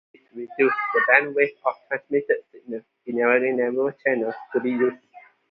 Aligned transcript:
This 0.15 0.23
reduces 0.33 0.73
the 0.95 1.01
bandwidth 1.07 1.57
of 1.63 1.75
the 1.91 1.97
transmitted 1.99 2.37
signal, 2.51 2.81
enabling 3.05 3.57
narrower 3.57 3.95
channels 4.03 4.33
to 4.51 4.59
be 4.59 4.71
used. 4.71 5.05